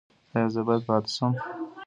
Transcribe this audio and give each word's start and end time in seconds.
ایا 0.35 0.47
زه 0.53 0.61
باید 0.67 0.83
پاتې 0.87 1.09
شم؟ 1.15 1.33